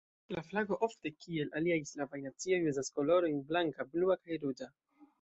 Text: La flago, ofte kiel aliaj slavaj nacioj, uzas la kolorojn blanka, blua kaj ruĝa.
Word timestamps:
La 0.35 0.43
flago, 0.51 0.77
ofte 0.87 1.11
kiel 1.25 1.53
aliaj 1.59 1.77
slavaj 1.91 2.23
nacioj, 2.25 2.61
uzas 2.73 2.93
la 2.93 2.99
kolorojn 2.99 3.41
blanka, 3.53 3.91
blua 3.95 4.21
kaj 4.27 4.43
ruĝa. 4.47 4.77